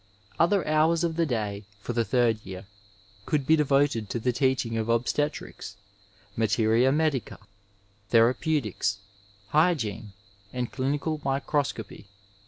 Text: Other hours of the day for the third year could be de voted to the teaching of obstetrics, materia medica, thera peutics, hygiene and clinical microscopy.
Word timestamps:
Other 0.39 0.65
hours 0.67 1.03
of 1.03 1.15
the 1.15 1.27
day 1.27 1.65
for 1.79 1.93
the 1.93 2.03
third 2.03 2.43
year 2.43 2.65
could 3.27 3.45
be 3.45 3.55
de 3.55 3.63
voted 3.63 4.09
to 4.09 4.19
the 4.19 4.31
teaching 4.33 4.75
of 4.75 4.89
obstetrics, 4.89 5.75
materia 6.35 6.91
medica, 6.91 7.37
thera 8.09 8.33
peutics, 8.33 8.97
hygiene 9.49 10.13
and 10.51 10.71
clinical 10.71 11.21
microscopy. 11.23 12.07